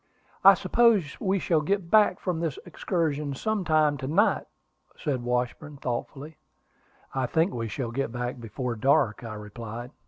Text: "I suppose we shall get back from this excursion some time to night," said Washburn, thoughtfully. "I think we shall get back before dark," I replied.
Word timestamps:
"I 0.43 0.55
suppose 0.55 1.15
we 1.21 1.37
shall 1.37 1.61
get 1.61 1.91
back 1.91 2.19
from 2.19 2.39
this 2.39 2.57
excursion 2.65 3.35
some 3.35 3.63
time 3.63 3.97
to 3.97 4.07
night," 4.07 4.47
said 4.97 5.21
Washburn, 5.21 5.77
thoughtfully. 5.77 6.37
"I 7.13 7.27
think 7.27 7.53
we 7.53 7.67
shall 7.67 7.91
get 7.91 8.11
back 8.11 8.39
before 8.39 8.75
dark," 8.75 9.23
I 9.23 9.35
replied. 9.35 9.91